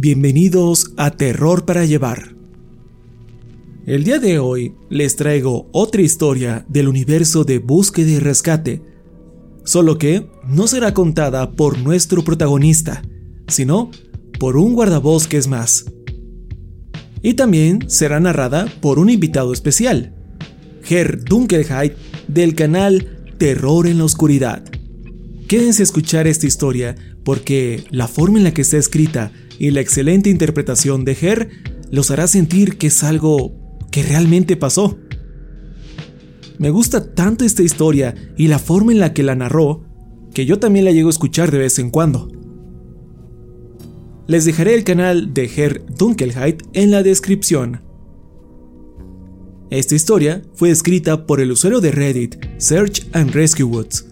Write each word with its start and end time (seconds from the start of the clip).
Bienvenidos 0.00 0.92
a 0.96 1.10
Terror 1.10 1.64
para 1.64 1.84
Llevar. 1.84 2.36
El 3.84 4.04
día 4.04 4.20
de 4.20 4.38
hoy 4.38 4.76
les 4.90 5.16
traigo 5.16 5.68
otra 5.72 6.02
historia 6.02 6.64
del 6.68 6.86
universo 6.86 7.42
de 7.42 7.58
búsqueda 7.58 8.08
y 8.08 8.20
rescate, 8.20 8.80
solo 9.64 9.98
que 9.98 10.30
no 10.46 10.68
será 10.68 10.94
contada 10.94 11.50
por 11.50 11.80
nuestro 11.80 12.22
protagonista, 12.22 13.02
sino 13.48 13.90
por 14.38 14.56
un 14.56 14.74
guardabosques 14.74 15.48
más. 15.48 15.86
Y 17.20 17.34
también 17.34 17.90
será 17.90 18.20
narrada 18.20 18.72
por 18.80 19.00
un 19.00 19.10
invitado 19.10 19.52
especial, 19.52 20.14
Ger 20.84 21.24
Dunkelheit 21.24 21.94
del 22.28 22.54
canal 22.54 23.26
Terror 23.36 23.88
en 23.88 23.98
la 23.98 24.04
Oscuridad. 24.04 24.62
Quédense 25.48 25.82
a 25.82 25.84
escuchar 25.84 26.28
esta 26.28 26.46
historia 26.46 26.94
porque 27.24 27.84
la 27.90 28.08
forma 28.08 28.38
en 28.38 28.44
la 28.44 28.54
que 28.54 28.62
está 28.62 28.76
escrita 28.76 29.32
y 29.58 29.70
la 29.70 29.80
excelente 29.80 30.30
interpretación 30.30 31.04
de 31.04 31.16
Her 31.20 31.50
los 31.90 32.10
hará 32.10 32.26
sentir 32.26 32.78
que 32.78 32.88
es 32.88 33.02
algo 33.02 33.52
que 33.90 34.02
realmente 34.02 34.56
pasó. 34.56 34.98
Me 36.58 36.70
gusta 36.70 37.14
tanto 37.14 37.44
esta 37.44 37.62
historia 37.62 38.14
y 38.36 38.48
la 38.48 38.58
forma 38.58 38.92
en 38.92 39.00
la 39.00 39.12
que 39.12 39.22
la 39.22 39.34
narró 39.34 39.84
que 40.34 40.46
yo 40.46 40.58
también 40.58 40.84
la 40.84 40.92
llego 40.92 41.08
a 41.08 41.10
escuchar 41.10 41.50
de 41.50 41.58
vez 41.58 41.78
en 41.78 41.90
cuando. 41.90 42.30
Les 44.26 44.44
dejaré 44.44 44.74
el 44.74 44.84
canal 44.84 45.32
de 45.32 45.44
Her 45.44 45.84
Dunkelheit 45.96 46.62
en 46.74 46.90
la 46.90 47.02
descripción. 47.02 47.82
Esta 49.70 49.94
historia 49.94 50.42
fue 50.54 50.70
escrita 50.70 51.26
por 51.26 51.40
el 51.40 51.52
usuario 51.52 51.80
de 51.80 51.92
Reddit 51.92 52.36
Search 52.58 53.06
and 53.12 53.30
Rescue 53.32 53.64
Woods 53.64 54.06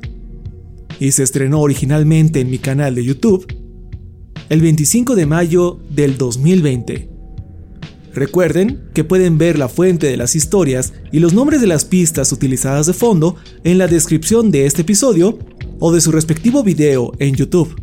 y 1.01 1.13
se 1.13 1.23
estrenó 1.23 1.61
originalmente 1.61 2.41
en 2.41 2.51
mi 2.51 2.59
canal 2.59 2.95
de 2.95 3.05
YouTube 3.05 3.47
el 4.49 4.61
25 4.61 5.15
de 5.17 5.27
mayo 5.27 5.81
del 5.91 6.17
2020. 6.19 7.11
Recuerden 8.15 8.89
que 8.95 9.05
pueden 9.05 9.37
ver 9.37 9.59
la 9.59 9.69
fuente 9.69 10.07
de 10.07 10.17
las 10.17 10.35
historias 10.37 10.95
y 11.13 11.19
los 11.19 11.35
nombres 11.35 11.61
de 11.61 11.67
las 11.67 11.85
pistas 11.85 12.33
utilizadas 12.33 12.87
de 12.87 12.95
fondo 12.95 13.37
en 13.65 13.77
la 13.77 13.89
descripción 13.89 14.51
de 14.51 14.65
este 14.65 14.83
episodio 14.83 15.39
o 15.81 15.93
de 15.93 16.01
su 16.01 16.13
respectivo 16.13 16.63
video 16.63 17.13
en 17.19 17.35
YouTube. 17.35 17.77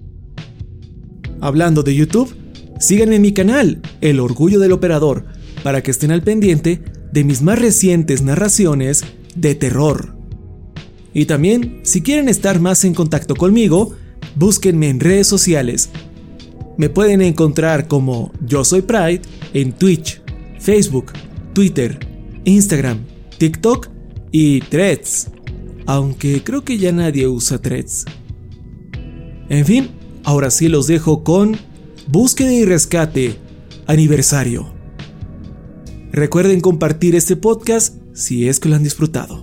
Hablando 1.40 1.84
de 1.84 1.94
YouTube, 1.94 2.34
síganme 2.80 3.18
en 3.18 3.22
mi 3.22 3.34
canal, 3.34 3.82
El 4.02 4.20
Orgullo 4.20 4.60
del 4.60 4.72
Operador, 4.72 5.26
para 5.62 5.84
que 5.84 5.92
estén 5.92 6.12
al 6.12 6.24
pendiente 6.24 6.82
de 7.12 7.24
mis 7.24 7.42
más 7.42 7.60
recientes 7.60 8.24
narraciones 8.24 9.04
de 9.36 9.54
terror. 9.54 10.16
Y 11.14 11.26
también, 11.26 11.82
si 11.84 12.02
quieren 12.02 12.30
estar 12.30 12.60
más 12.60 12.84
en 12.86 12.94
contacto 12.94 13.36
conmigo, 13.36 13.94
búsquenme 14.36 14.90
en 14.90 15.00
redes 15.00 15.28
sociales 15.28 15.90
me 16.78 16.90
pueden 16.90 17.22
encontrar 17.22 17.88
como 17.88 18.32
Yo 18.46 18.64
Soy 18.64 18.82
Pride 18.82 19.22
en 19.54 19.74
Twitch, 19.74 20.22
Facebook, 20.60 21.12
Twitter, 21.54 22.00
Instagram, 22.46 23.00
TikTok 23.38 23.90
y 24.32 24.62
Threads. 24.62 25.30
Aunque 25.86 26.44
creo 26.44 26.64
que 26.64 26.78
ya 26.78 26.92
nadie 26.92 27.28
usa 27.28 27.62
Threads. 27.62 28.06
En 29.50 29.66
fin, 29.66 29.90
ahora 30.24 30.50
sí 30.50 30.68
los 30.68 30.88
dejo 30.88 31.24
con 31.24 31.58
Búsqueda 32.08 32.52
y 32.52 32.66
Rescate 32.66 33.36
Aniversario. 33.86 34.74
Recuerden 36.12 36.62
compartir 36.62 37.16
este 37.16 37.36
podcast 37.36 37.98
si 38.14 38.48
es 38.48 38.60
que 38.60 38.70
lo 38.70 38.76
han 38.76 38.84
disfrutado. 38.84 39.43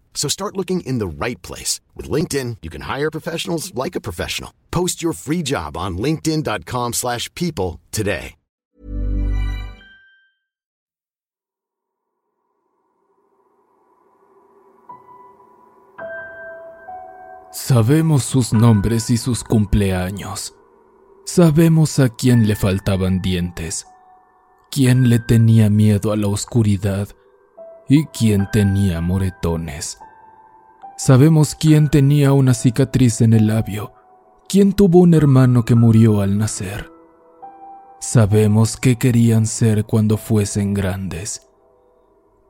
So 0.13 0.29
start 0.29 0.55
looking 0.55 0.81
in 0.81 0.99
the 0.99 1.25
right 1.25 1.41
place. 1.41 1.81
With 1.95 2.11
LinkedIn, 2.11 2.57
you 2.61 2.69
can 2.69 2.81
hire 2.81 3.09
professionals 3.09 3.73
like 3.73 3.95
a 3.95 4.01
professional. 4.01 4.51
Post 4.69 5.01
your 5.01 5.13
free 5.13 5.41
job 5.41 5.75
on 5.75 5.97
linkedin.com/people 5.97 6.93
slash 6.93 7.33
people 7.33 7.79
today. 7.91 8.35
Sabemos 17.53 18.23
sus 18.23 18.53
nombres 18.53 19.09
y 19.09 19.17
sus 19.17 19.43
cumpleaños. 19.43 20.55
Sabemos 21.25 21.99
a 21.99 22.07
quién 22.07 22.47
le 22.47 22.55
faltaban 22.55 23.21
dientes, 23.21 23.87
quién 24.71 25.09
le 25.09 25.19
tenía 25.19 25.69
miedo 25.69 26.13
a 26.13 26.15
la 26.15 26.27
oscuridad 26.27 27.09
y 27.87 28.05
quién 28.05 28.47
tenía 28.51 29.01
moretones. 29.01 29.97
Sabemos 30.97 31.55
quién 31.55 31.89
tenía 31.89 32.33
una 32.33 32.53
cicatriz 32.53 33.21
en 33.21 33.33
el 33.33 33.47
labio, 33.47 33.93
quién 34.47 34.73
tuvo 34.73 34.99
un 34.99 35.13
hermano 35.13 35.65
que 35.65 35.75
murió 35.75 36.21
al 36.21 36.37
nacer. 36.37 36.91
Sabemos 37.99 38.77
qué 38.77 38.97
querían 38.97 39.45
ser 39.45 39.85
cuando 39.85 40.17
fuesen 40.17 40.73
grandes. 40.73 41.47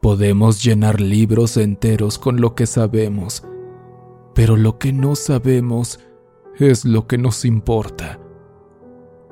Podemos 0.02 0.64
llenar 0.64 1.00
libros 1.00 1.58
enteros 1.58 2.18
con 2.18 2.42
lo 2.42 2.56
que 2.56 2.66
sabemos, 2.66 3.44
pero 4.34 4.58
lo 4.58 4.80
que 4.80 4.94
no 4.94 5.16
sabemos 5.16 6.00
es 6.58 6.86
lo 6.86 7.08
que 7.08 7.18
nos 7.18 7.46
importa. 7.46 8.20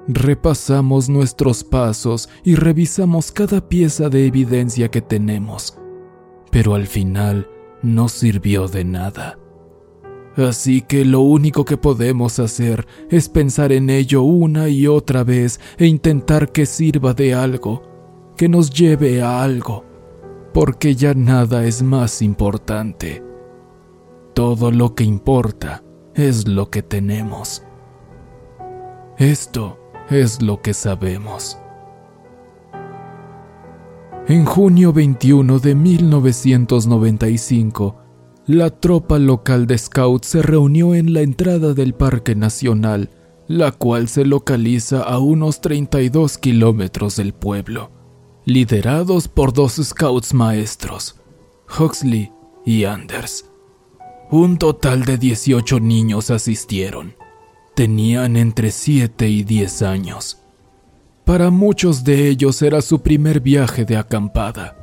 Repasamos 0.07 1.09
nuestros 1.09 1.63
pasos 1.63 2.29
y 2.43 2.55
revisamos 2.55 3.31
cada 3.31 3.67
pieza 3.67 4.09
de 4.09 4.25
evidencia 4.25 4.89
que 4.89 5.01
tenemos, 5.01 5.79
pero 6.51 6.75
al 6.75 6.87
final 6.87 7.47
no 7.81 8.09
sirvió 8.09 8.67
de 8.67 8.83
nada. 8.83 9.37
Así 10.35 10.81
que 10.81 11.03
lo 11.05 11.21
único 11.21 11.65
que 11.65 11.77
podemos 11.77 12.39
hacer 12.39 12.87
es 13.09 13.27
pensar 13.27 13.71
en 13.71 13.89
ello 13.89 14.21
una 14.21 14.69
y 14.69 14.87
otra 14.87 15.23
vez 15.23 15.59
e 15.77 15.85
intentar 15.85 16.51
que 16.51 16.65
sirva 16.65 17.13
de 17.13 17.33
algo, 17.33 17.83
que 18.37 18.47
nos 18.47 18.69
lleve 18.69 19.21
a 19.21 19.43
algo, 19.43 19.83
porque 20.53 20.95
ya 20.95 21.13
nada 21.13 21.65
es 21.65 21.83
más 21.83 22.21
importante. 22.21 23.23
Todo 24.33 24.71
lo 24.71 24.95
que 24.95 25.03
importa 25.03 25.83
es 26.13 26.47
lo 26.47 26.69
que 26.69 26.83
tenemos. 26.83 27.63
Esto 29.17 29.77
es 30.09 30.41
lo 30.41 30.61
que 30.61 30.73
sabemos. 30.73 31.59
En 34.29 34.45
junio 34.45 34.93
21 34.93 35.57
de 35.57 35.73
1995, 35.73 37.95
la 38.45 38.69
tropa 38.69 39.17
local 39.17 39.65
de 39.65 39.75
scouts 39.75 40.27
se 40.27 40.43
reunió 40.43 40.93
en 40.93 41.13
la 41.13 41.21
entrada 41.21 41.73
del 41.73 41.95
Parque 41.95 42.35
Nacional, 42.35 43.09
la 43.47 43.71
cual 43.71 44.07
se 44.07 44.25
localiza 44.25 45.01
a 45.01 45.17
unos 45.17 45.61
32 45.61 46.37
kilómetros 46.37 47.15
del 47.15 47.33
pueblo, 47.33 47.89
liderados 48.45 49.27
por 49.27 49.51
dos 49.51 49.81
scouts 49.83 50.35
maestros, 50.35 51.19
Huxley 51.79 52.31
y 52.67 52.83
Anders. 52.83 53.49
Un 54.29 54.59
total 54.59 55.05
de 55.05 55.17
18 55.17 55.79
niños 55.79 56.29
asistieron. 56.29 57.15
Tenían 57.75 58.37
entre 58.37 58.69
7 58.69 59.27
y 59.27 59.41
10 59.41 59.81
años. 59.81 60.43
Para 61.29 61.51
muchos 61.51 62.03
de 62.03 62.27
ellos 62.27 62.59
era 62.63 62.81
su 62.81 63.03
primer 63.03 63.39
viaje 63.39 63.85
de 63.85 63.97
acampada. 63.97 64.75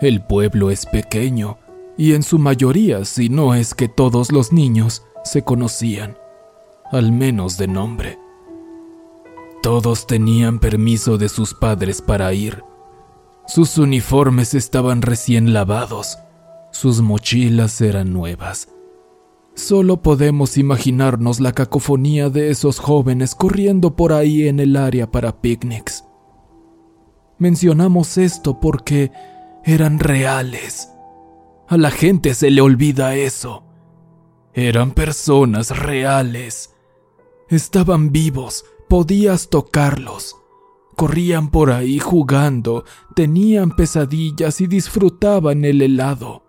El 0.00 0.24
pueblo 0.24 0.70
es 0.70 0.86
pequeño 0.86 1.58
y 1.98 2.14
en 2.14 2.22
su 2.22 2.38
mayoría, 2.38 3.04
si 3.04 3.28
no 3.28 3.54
es 3.54 3.74
que 3.74 3.86
todos 3.86 4.32
los 4.32 4.50
niños, 4.50 5.02
se 5.24 5.42
conocían, 5.42 6.16
al 6.90 7.12
menos 7.12 7.58
de 7.58 7.66
nombre. 7.66 8.18
Todos 9.62 10.06
tenían 10.06 10.58
permiso 10.58 11.18
de 11.18 11.28
sus 11.28 11.52
padres 11.52 12.00
para 12.00 12.32
ir. 12.32 12.64
Sus 13.46 13.76
uniformes 13.76 14.54
estaban 14.54 15.02
recién 15.02 15.52
lavados, 15.52 16.16
sus 16.72 17.02
mochilas 17.02 17.82
eran 17.82 18.10
nuevas. 18.10 18.73
Solo 19.54 20.02
podemos 20.02 20.58
imaginarnos 20.58 21.38
la 21.38 21.52
cacofonía 21.52 22.28
de 22.28 22.50
esos 22.50 22.80
jóvenes 22.80 23.36
corriendo 23.36 23.94
por 23.94 24.12
ahí 24.12 24.48
en 24.48 24.58
el 24.58 24.76
área 24.76 25.10
para 25.10 25.40
picnics. 25.40 26.04
Mencionamos 27.38 28.18
esto 28.18 28.58
porque 28.58 29.12
eran 29.64 30.00
reales. 30.00 30.90
A 31.68 31.76
la 31.76 31.92
gente 31.92 32.34
se 32.34 32.50
le 32.50 32.60
olvida 32.62 33.14
eso. 33.14 33.64
Eran 34.54 34.90
personas 34.90 35.76
reales. 35.78 36.74
Estaban 37.48 38.10
vivos, 38.10 38.64
podías 38.88 39.50
tocarlos. 39.50 40.36
Corrían 40.96 41.50
por 41.50 41.70
ahí 41.70 42.00
jugando, 42.00 42.84
tenían 43.14 43.74
pesadillas 43.74 44.60
y 44.60 44.66
disfrutaban 44.66 45.64
el 45.64 45.80
helado. 45.80 46.42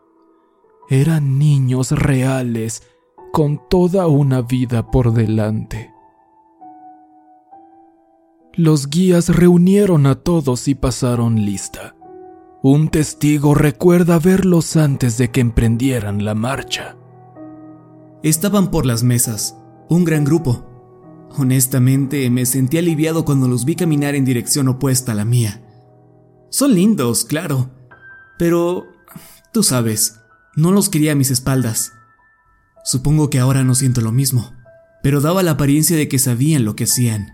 Eran 0.90 1.40
niños 1.40 1.92
reales 1.92 2.84
con 3.32 3.62
toda 3.70 4.08
una 4.08 4.42
vida 4.42 4.92
por 4.92 5.14
delante. 5.14 5.92
Los 8.54 8.90
guías 8.90 9.30
reunieron 9.36 10.06
a 10.06 10.16
todos 10.16 10.68
y 10.68 10.76
pasaron 10.76 11.46
lista. 11.46 11.96
Un 12.64 12.88
testigo 12.88 13.54
recuerda 13.54 14.18
verlos 14.18 14.78
antes 14.78 15.18
de 15.18 15.30
que 15.30 15.42
emprendieran 15.42 16.24
la 16.24 16.36
marcha. 16.36 16.96
Estaban 18.24 18.72
por 18.72 18.86
las 18.86 19.04
mesas, 19.04 19.58
un 19.90 20.06
gran 20.06 20.24
grupo. 20.24 20.66
Honestamente, 21.38 22.30
me 22.30 22.46
sentí 22.46 22.78
aliviado 22.78 23.26
cuando 23.26 23.48
los 23.48 23.66
vi 23.66 23.76
caminar 23.76 24.16
en 24.16 24.26
dirección 24.26 24.70
opuesta 24.70 25.12
a 25.12 25.16
la 25.16 25.26
mía. 25.26 25.62
Son 26.50 26.74
lindos, 26.74 27.26
claro, 27.26 27.70
pero 28.40 28.86
tú 29.52 29.62
sabes, 29.62 30.22
no 30.56 30.72
los 30.72 30.88
quería 30.90 31.12
a 31.12 31.16
mis 31.16 31.32
espaldas. 31.32 31.92
Supongo 32.86 33.32
que 33.32 33.40
ahora 33.40 33.64
no 33.64 33.74
siento 33.74 34.02
lo 34.02 34.12
mismo, 34.12 34.54
pero 35.02 35.20
daba 35.20 35.42
la 35.42 35.52
apariencia 35.52 35.98
de 35.98 36.08
que 36.08 36.20
sabían 36.20 36.66
lo 36.66 36.76
que 36.76 36.84
hacían. 36.84 37.34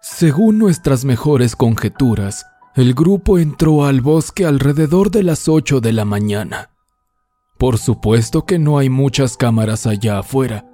Según 0.00 0.58
nuestras 0.58 1.04
mejores 1.04 1.56
conjeturas, 1.56 2.46
el 2.76 2.94
grupo 2.94 3.38
entró 3.38 3.84
al 3.84 4.00
bosque 4.00 4.46
alrededor 4.46 5.10
de 5.10 5.24
las 5.24 5.48
8 5.48 5.80
de 5.80 5.92
la 5.92 6.04
mañana. 6.04 6.70
Por 7.58 7.78
supuesto 7.78 8.46
que 8.46 8.60
no 8.60 8.78
hay 8.78 8.88
muchas 8.88 9.36
cámaras 9.36 9.88
allá 9.88 10.20
afuera. 10.20 10.66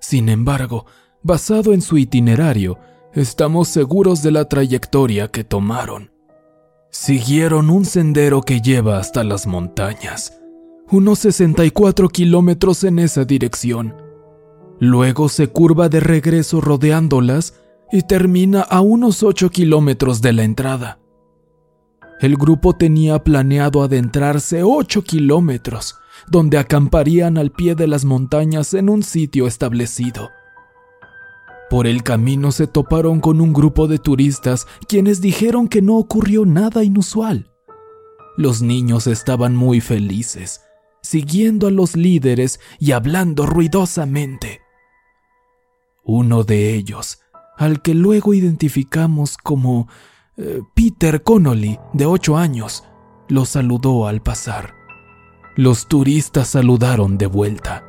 Sin 0.00 0.28
embargo, 0.28 0.86
basado 1.22 1.72
en 1.72 1.82
su 1.82 1.98
itinerario, 1.98 2.80
estamos 3.14 3.68
seguros 3.68 4.24
de 4.24 4.32
la 4.32 4.48
trayectoria 4.48 5.28
que 5.28 5.44
tomaron. 5.44 6.10
Siguieron 6.90 7.70
un 7.70 7.84
sendero 7.84 8.42
que 8.42 8.60
lleva 8.60 8.98
hasta 8.98 9.22
las 9.22 9.46
montañas 9.46 10.40
unos 10.90 11.18
64 11.20 12.08
kilómetros 12.08 12.84
en 12.84 12.98
esa 12.98 13.24
dirección. 13.24 13.94
Luego 14.78 15.28
se 15.28 15.48
curva 15.48 15.88
de 15.88 16.00
regreso 16.00 16.60
rodeándolas 16.60 17.54
y 17.90 18.02
termina 18.02 18.60
a 18.60 18.80
unos 18.80 19.22
8 19.22 19.50
kilómetros 19.50 20.22
de 20.22 20.32
la 20.32 20.44
entrada. 20.44 20.98
El 22.20 22.36
grupo 22.36 22.72
tenía 22.72 23.22
planeado 23.22 23.82
adentrarse 23.82 24.62
8 24.62 25.02
kilómetros, 25.02 25.96
donde 26.28 26.58
acamparían 26.58 27.36
al 27.36 27.50
pie 27.50 27.74
de 27.74 27.86
las 27.86 28.04
montañas 28.04 28.72
en 28.74 28.88
un 28.88 29.02
sitio 29.02 29.46
establecido. 29.46 30.30
Por 31.68 31.86
el 31.86 32.02
camino 32.02 32.52
se 32.52 32.66
toparon 32.66 33.20
con 33.20 33.40
un 33.40 33.52
grupo 33.52 33.88
de 33.88 33.98
turistas 33.98 34.66
quienes 34.88 35.20
dijeron 35.20 35.68
que 35.68 35.82
no 35.82 35.96
ocurrió 35.96 36.46
nada 36.46 36.84
inusual. 36.84 37.50
Los 38.36 38.62
niños 38.62 39.06
estaban 39.06 39.56
muy 39.56 39.80
felices, 39.80 40.60
siguiendo 41.06 41.68
a 41.68 41.70
los 41.70 41.96
líderes 41.96 42.60
y 42.78 42.92
hablando 42.92 43.46
ruidosamente. 43.46 44.60
Uno 46.04 46.44
de 46.44 46.74
ellos, 46.74 47.20
al 47.56 47.80
que 47.80 47.94
luego 47.94 48.34
identificamos 48.34 49.36
como 49.36 49.88
eh, 50.36 50.60
Peter 50.74 51.22
Connolly, 51.22 51.78
de 51.92 52.06
ocho 52.06 52.36
años, 52.36 52.84
lo 53.28 53.44
saludó 53.44 54.06
al 54.06 54.20
pasar. 54.20 54.74
Los 55.56 55.88
turistas 55.88 56.48
saludaron 56.48 57.18
de 57.18 57.26
vuelta. 57.26 57.84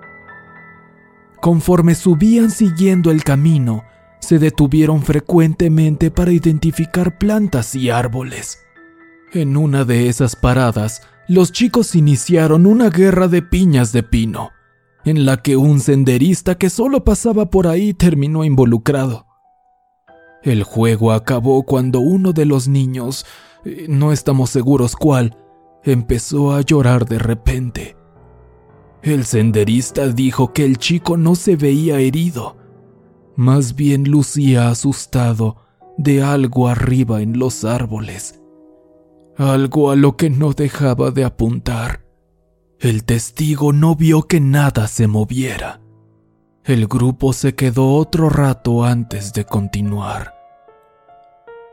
Conforme 1.42 1.96
subían 1.96 2.50
siguiendo 2.50 3.12
el 3.12 3.24
camino, 3.24 3.84
se 4.20 4.40
detuvieron 4.40 5.04
frecuentemente 5.04 6.12
para 6.12 6.32
identificar 6.32 7.18
plantas 7.18 7.76
y 7.76 7.90
árboles. 7.90 8.60
En 9.34 9.58
una 9.58 9.84
de 9.84 10.08
esas 10.08 10.36
paradas, 10.36 11.02
los 11.28 11.52
chicos 11.52 11.96
iniciaron 11.96 12.66
una 12.66 12.90
guerra 12.90 13.28
de 13.28 13.42
piñas 13.42 13.92
de 13.92 14.04
pino, 14.04 14.52
en 15.04 15.26
la 15.26 15.38
que 15.38 15.58
un 15.58 15.80
senderista 15.80 16.56
que 16.56 16.70
solo 16.70 17.04
pasaba 17.04 17.50
por 17.50 17.68
ahí 17.68 17.94
terminó 17.94 18.44
involucrado. 18.44 19.26
El 20.44 20.64
juego 20.64 21.12
acabó 21.12 21.64
cuando 21.64 22.00
uno 22.00 22.32
de 22.32 22.46
los 22.46 22.68
niños 22.68 23.26
no 23.90 24.12
estamos 24.12 24.50
seguros 24.50 24.96
cuál, 24.96 25.38
empezó 25.84 26.54
a 26.54 26.62
llorar 26.62 27.06
de 27.06 27.20
repente. 27.20 27.98
El 29.02 29.26
senderista 29.26 30.08
dijo 30.08 30.54
que 30.54 30.66
el 30.66 30.78
chico 30.78 31.18
no 31.18 31.36
se 31.36 31.56
veía 31.56 32.00
herido, 32.00 32.58
más 33.36 33.76
bien 33.76 34.10
lucía 34.10 34.70
asustado 34.70 35.58
de 35.98 36.24
algo 36.24 36.68
arriba 36.68 37.22
en 37.22 37.38
los 37.38 37.66
árboles, 37.66 38.42
algo 39.38 39.92
a 39.92 39.96
lo 39.96 40.18
que 40.18 40.30
no 40.30 40.54
dejaba 40.54 41.12
de 41.12 41.24
apuntar. 41.24 42.04
El 42.80 43.04
testigo 43.06 43.74
no 43.74 43.96
vio 43.96 44.24
que 44.24 44.40
nada 44.40 44.88
se 44.88 45.08
moviera. 45.08 45.82
El 46.64 46.88
grupo 46.88 47.34
se 47.34 47.56
quedó 47.56 47.94
otro 47.94 48.30
rato 48.30 48.84
antes 48.84 49.34
de 49.34 49.46
continuar. 49.46 50.34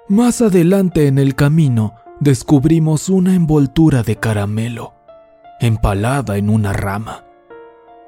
Más 0.08 0.40
adelante 0.40 1.06
en 1.06 1.18
el 1.18 1.34
camino 1.34 1.94
descubrimos 2.20 3.08
una 3.08 3.34
envoltura 3.34 4.02
de 4.02 4.16
caramelo, 4.16 4.94
empalada 5.60 6.36
en 6.36 6.50
una 6.50 6.72
rama. 6.72 7.24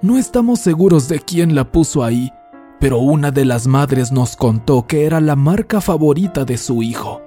No 0.02 0.18
estamos 0.18 0.60
seguros 0.60 1.08
de 1.08 1.20
quién 1.20 1.54
la 1.54 1.72
puso 1.72 2.04
ahí, 2.04 2.30
pero 2.78 2.98
una 2.98 3.30
de 3.30 3.46
las 3.46 3.66
madres 3.66 4.12
nos 4.12 4.36
contó 4.36 4.86
que 4.86 5.06
era 5.06 5.20
la 5.20 5.36
marca 5.36 5.80
favorita 5.80 6.44
de 6.44 6.58
su 6.58 6.82
hijo. 6.82 7.25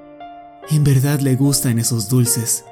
En 0.69 0.83
verdad 0.83 1.19
le 1.19 1.35
gustan 1.35 1.79
esos 1.79 2.09
dulces. 2.09 2.65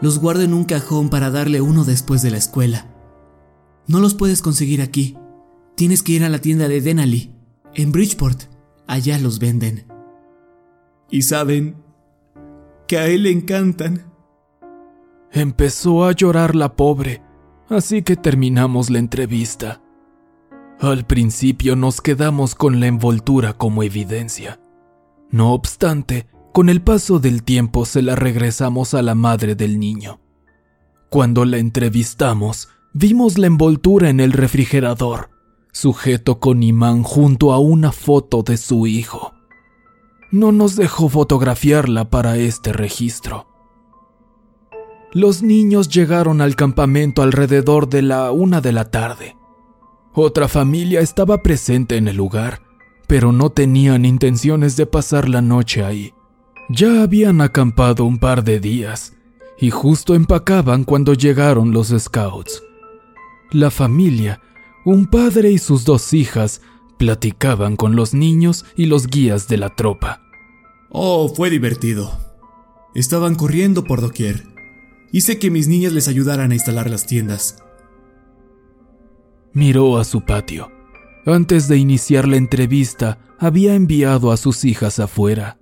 Los 0.00 0.18
guardo 0.18 0.42
en 0.42 0.54
un 0.54 0.64
cajón 0.64 1.08
para 1.08 1.30
darle 1.30 1.60
uno 1.60 1.84
después 1.84 2.20
de 2.20 2.32
la 2.32 2.36
escuela. 2.36 2.90
No 3.86 4.00
los 4.00 4.14
puedes 4.14 4.42
conseguir 4.42 4.82
aquí. 4.82 5.16
Tienes 5.76 6.02
que 6.02 6.12
ir 6.12 6.24
a 6.24 6.28
la 6.28 6.40
tienda 6.40 6.66
de 6.66 6.80
Denali, 6.80 7.32
en 7.74 7.92
Bridgeport. 7.92 8.44
Allá 8.86 9.18
los 9.18 9.38
venden. 9.38 9.86
Y 11.10 11.22
saben 11.22 11.76
que 12.88 12.98
a 12.98 13.06
él 13.06 13.22
le 13.22 13.30
encantan. 13.30 14.12
Empezó 15.30 16.04
a 16.04 16.12
llorar 16.12 16.54
la 16.54 16.74
pobre, 16.74 17.22
así 17.68 18.02
que 18.02 18.16
terminamos 18.16 18.90
la 18.90 18.98
entrevista. 18.98 19.80
Al 20.80 21.06
principio 21.06 21.76
nos 21.76 22.00
quedamos 22.00 22.54
con 22.54 22.80
la 22.80 22.88
envoltura 22.88 23.52
como 23.52 23.82
evidencia. 23.82 24.60
No 25.30 25.52
obstante, 25.52 26.26
con 26.54 26.70
el 26.70 26.80
paso 26.80 27.18
del 27.18 27.42
tiempo 27.42 27.84
se 27.84 28.00
la 28.00 28.16
regresamos 28.16 28.94
a 28.94 29.02
la 29.02 29.14
madre 29.14 29.54
del 29.54 29.78
niño. 29.78 30.20
Cuando 31.10 31.44
la 31.44 31.58
entrevistamos, 31.58 32.70
vimos 32.94 33.36
la 33.36 33.48
envoltura 33.48 34.08
en 34.08 34.20
el 34.20 34.32
refrigerador, 34.32 35.28
sujeto 35.70 36.40
con 36.40 36.62
imán 36.62 37.02
junto 37.02 37.52
a 37.52 37.58
una 37.58 37.92
foto 37.92 38.42
de 38.42 38.56
su 38.56 38.86
hijo 38.86 39.34
no 40.34 40.50
nos 40.50 40.74
dejó 40.74 41.08
fotografiarla 41.08 42.10
para 42.10 42.36
este 42.36 42.72
registro. 42.72 43.46
Los 45.12 45.44
niños 45.44 45.88
llegaron 45.88 46.40
al 46.40 46.56
campamento 46.56 47.22
alrededor 47.22 47.88
de 47.88 48.02
la 48.02 48.32
una 48.32 48.60
de 48.60 48.72
la 48.72 48.90
tarde. 48.90 49.36
Otra 50.12 50.48
familia 50.48 51.00
estaba 51.00 51.40
presente 51.40 51.96
en 51.96 52.08
el 52.08 52.16
lugar, 52.16 52.62
pero 53.06 53.30
no 53.30 53.50
tenían 53.50 54.04
intenciones 54.04 54.76
de 54.76 54.86
pasar 54.86 55.28
la 55.28 55.40
noche 55.40 55.84
ahí. 55.84 56.12
Ya 56.68 57.02
habían 57.02 57.40
acampado 57.40 58.04
un 58.04 58.18
par 58.18 58.42
de 58.42 58.58
días 58.58 59.12
y 59.58 59.70
justo 59.70 60.14
empacaban 60.14 60.84
cuando 60.84 61.14
llegaron 61.14 61.72
los 61.72 61.88
scouts. 61.88 62.62
La 63.50 63.70
familia, 63.70 64.40
un 64.84 65.06
padre 65.06 65.50
y 65.50 65.58
sus 65.58 65.84
dos 65.84 66.12
hijas, 66.12 66.62
platicaban 66.98 67.76
con 67.76 67.96
los 67.96 68.14
niños 68.14 68.64
y 68.76 68.86
los 68.86 69.06
guías 69.06 69.46
de 69.48 69.58
la 69.58 69.74
tropa. 69.74 70.22
Oh, 70.90 71.28
fue 71.28 71.50
divertido. 71.50 72.18
Estaban 72.94 73.34
corriendo 73.34 73.84
por 73.84 74.00
doquier. 74.00 74.44
Hice 75.12 75.38
que 75.38 75.50
mis 75.50 75.68
niñas 75.68 75.92
les 75.92 76.08
ayudaran 76.08 76.50
a 76.50 76.54
instalar 76.54 76.88
las 76.88 77.06
tiendas. 77.06 77.56
Miró 79.52 79.98
a 79.98 80.04
su 80.04 80.22
patio. 80.22 80.70
Antes 81.26 81.68
de 81.68 81.76
iniciar 81.76 82.26
la 82.26 82.36
entrevista, 82.36 83.18
había 83.38 83.74
enviado 83.74 84.32
a 84.32 84.36
sus 84.36 84.64
hijas 84.64 84.98
afuera. 84.98 85.58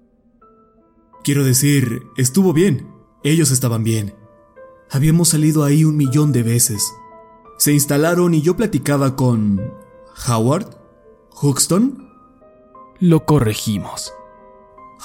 Quiero 1.24 1.44
decir, 1.44 2.08
estuvo 2.16 2.52
bien. 2.52 2.88
Ellos 3.22 3.50
estaban 3.50 3.84
bien. 3.84 4.14
Habíamos 4.90 5.28
salido 5.28 5.64
ahí 5.64 5.84
un 5.84 5.96
millón 5.96 6.32
de 6.32 6.42
veces. 6.42 6.92
Se 7.58 7.72
instalaron 7.72 8.34
y 8.34 8.42
yo 8.42 8.56
platicaba 8.56 9.14
con... 9.14 9.60
Howard? 10.28 10.76
¿Huxton? 11.40 12.08
Lo 12.98 13.24
corregimos. 13.24 14.12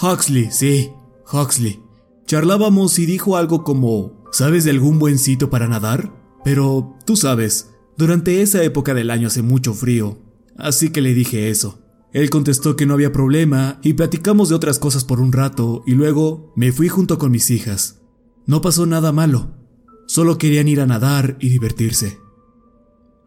Huxley, 0.01 0.51
sí, 0.51 0.91
Huxley. 1.31 1.83
Charlábamos 2.25 2.97
y 2.99 3.05
dijo 3.05 3.37
algo 3.37 3.63
como, 3.63 4.23
¿sabes 4.31 4.65
de 4.65 4.71
algún 4.71 4.99
buen 4.99 5.17
sitio 5.17 5.49
para 5.49 5.67
nadar? 5.67 6.11
Pero, 6.43 6.95
tú 7.05 7.15
sabes, 7.15 7.71
durante 7.95 8.41
esa 8.41 8.63
época 8.63 8.93
del 8.93 9.11
año 9.11 9.27
hace 9.27 9.41
mucho 9.41 9.73
frío, 9.73 10.17
así 10.57 10.89
que 10.89 11.01
le 11.01 11.13
dije 11.13 11.49
eso. 11.49 11.79
Él 12.13 12.29
contestó 12.29 12.75
que 12.75 12.85
no 12.85 12.93
había 12.93 13.11
problema 13.11 13.79
y 13.83 13.93
platicamos 13.93 14.49
de 14.49 14.55
otras 14.55 14.79
cosas 14.79 15.03
por 15.03 15.19
un 15.19 15.31
rato 15.31 15.83
y 15.85 15.91
luego 15.91 16.53
me 16.55 16.71
fui 16.71 16.87
junto 16.87 17.17
con 17.17 17.31
mis 17.31 17.49
hijas. 17.51 18.01
No 18.45 18.61
pasó 18.61 18.85
nada 18.85 19.11
malo, 19.11 19.51
solo 20.07 20.37
querían 20.37 20.67
ir 20.67 20.79
a 20.79 20.85
nadar 20.85 21.37
y 21.39 21.49
divertirse. 21.49 22.19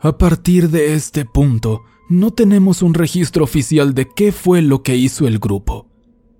A 0.00 0.16
partir 0.16 0.70
de 0.70 0.94
este 0.94 1.26
punto, 1.26 1.82
no 2.08 2.32
tenemos 2.32 2.80
un 2.82 2.94
registro 2.94 3.44
oficial 3.44 3.94
de 3.94 4.08
qué 4.16 4.32
fue 4.32 4.62
lo 4.62 4.82
que 4.82 4.96
hizo 4.96 5.28
el 5.28 5.38
grupo. 5.38 5.88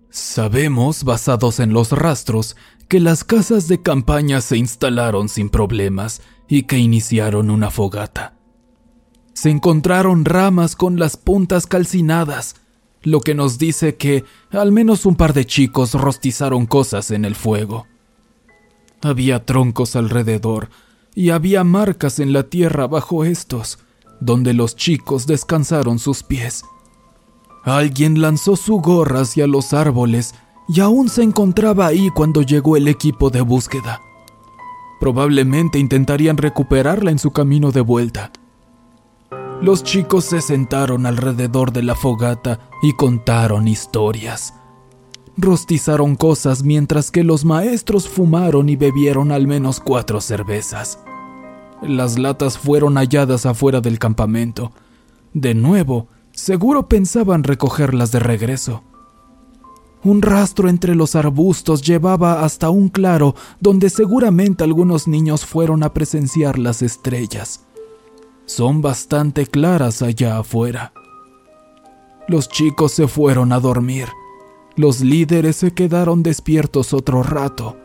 Sabemos, 0.09 1.05
basados 1.05 1.61
en 1.61 1.73
los 1.73 1.93
rastros, 1.93 2.57
que 2.89 2.99
las 2.99 3.23
casas 3.23 3.69
de 3.69 3.83
campaña 3.83 4.41
se 4.41 4.57
instalaron 4.57 5.29
sin 5.29 5.51
problemas 5.51 6.23
y 6.49 6.65
que 6.65 6.79
iniciaron 6.79 7.51
una 7.51 7.71
fogata. 7.71 8.40
Se 9.41 9.49
encontraron 9.49 10.27
ramas 10.27 10.77
con 10.77 10.99
las 10.99 11.17
puntas 11.17 11.67
calcinadas, 11.67 12.57
lo 13.01 13.21
que 13.21 13.35
nos 13.35 13.57
dice 13.57 13.97
que 13.97 14.23
al 14.51 14.71
menos 14.71 15.07
un 15.07 15.17
par 15.17 15.33
de 15.33 15.47
chicos 15.47 15.95
rostizaron 15.95 16.67
cosas 16.67 17.11
en 17.11 17.25
el 17.25 17.35
fuego. 17.35 17.87
Había 19.01 19.47
troncos 19.47 19.97
alrededor 19.97 20.69
y 21.15 21.31
había 21.31 21.65
marcas 21.65 22.19
en 22.19 22.35
la 22.35 22.51
tierra 22.51 22.87
bajo 22.87 23.25
estos, 23.25 23.79
donde 24.21 24.53
los 24.53 24.77
chicos 24.77 25.27
descansaron 25.27 25.99
sus 25.99 26.23
pies. 26.23 26.63
Alguien 27.65 28.21
lanzó 28.21 28.57
su 28.57 28.77
gorra 28.83 29.21
hacia 29.21 29.47
los 29.47 29.73
árboles 29.73 30.35
y 30.69 30.81
aún 30.81 31.09
se 31.09 31.23
encontraba 31.23 31.87
ahí 31.87 32.11
cuando 32.15 32.43
llegó 32.43 32.77
el 32.77 32.89
equipo 32.89 33.31
de 33.31 33.41
búsqueda. 33.41 34.03
Probablemente 35.01 35.79
intentarían 35.79 36.37
recuperarla 36.37 37.11
en 37.11 37.19
su 37.19 37.31
camino 37.31 37.73
de 37.73 37.81
vuelta. 37.81 38.33
Los 39.63 39.85
chicos 39.85 40.25
se 40.25 40.41
sentaron 40.41 41.07
alrededor 41.07 41.73
de 41.73 41.83
la 41.83 41.95
fogata 41.95 42.71
y 42.83 42.95
contaron 42.95 43.69
historias. 43.69 44.55
Rostizaron 45.37 46.17
cosas 46.17 46.63
mientras 46.63 47.11
que 47.11 47.25
los 47.25 47.45
maestros 47.45 48.09
fumaron 48.09 48.69
y 48.69 48.77
bebieron 48.77 49.33
al 49.33 49.47
menos 49.47 49.81
cuatro 49.81 50.21
cervezas. 50.21 50.99
Las 51.83 52.19
latas 52.19 52.59
fueron 52.59 52.97
halladas 52.97 53.47
afuera 53.47 53.81
del 53.81 53.99
campamento. 53.99 54.73
De 55.33 55.55
nuevo, 55.55 56.09
Seguro 56.33 56.89
pensaban 56.89 57.45
recogerlas 57.45 58.13
de 58.13 58.21
regreso. 58.21 58.83
Un 60.03 60.23
rastro 60.23 60.69
entre 60.71 60.95
los 60.95 61.15
arbustos 61.15 61.83
llevaba 61.83 62.43
hasta 62.45 62.71
un 62.71 62.89
claro 62.89 63.35
donde 63.61 63.91
seguramente 63.91 64.65
algunos 64.65 65.07
niños 65.07 65.45
fueron 65.45 65.83
a 65.83 65.93
presenciar 65.93 66.59
las 66.59 66.81
estrellas. 66.81 67.67
Son 68.51 68.83
bastante 68.83 69.47
claras 69.47 70.03
allá 70.03 70.39
afuera. 70.39 70.93
Los 72.27 72.49
chicos 72.49 72.91
se 72.91 73.07
fueron 73.07 73.53
a 73.53 73.61
dormir. 73.61 74.09
Los 74.75 75.03
líderes 75.03 75.55
se 75.55 75.71
quedaron 75.71 76.25
despiertos 76.25 76.93
otro 76.93 77.23
rato, 77.23 77.77